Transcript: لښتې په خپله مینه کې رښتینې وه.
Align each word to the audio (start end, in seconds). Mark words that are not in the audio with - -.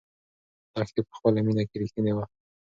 لښتې 0.79 1.01
په 1.07 1.13
خپله 1.17 1.39
مینه 1.45 1.63
کې 1.69 1.75
رښتینې 1.81 2.13
وه. 2.15 2.25